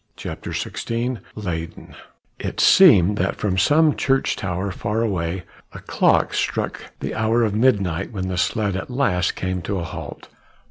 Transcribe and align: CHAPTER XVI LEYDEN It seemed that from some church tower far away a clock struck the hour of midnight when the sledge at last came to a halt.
CHAPTER 0.15 0.49
XVI 0.49 1.19
LEYDEN 1.35 1.93
It 2.39 2.59
seemed 2.59 3.17
that 3.19 3.35
from 3.35 3.59
some 3.59 3.95
church 3.95 4.35
tower 4.35 4.71
far 4.71 5.03
away 5.03 5.43
a 5.73 5.79
clock 5.79 6.33
struck 6.33 6.81
the 7.01 7.13
hour 7.13 7.43
of 7.43 7.53
midnight 7.53 8.11
when 8.11 8.27
the 8.27 8.35
sledge 8.39 8.75
at 8.75 8.89
last 8.89 9.35
came 9.35 9.61
to 9.61 9.77
a 9.77 9.83
halt. 9.83 10.27